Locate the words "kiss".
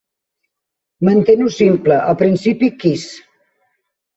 2.85-3.07